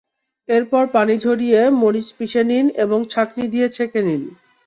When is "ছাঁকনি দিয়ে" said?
3.09-3.67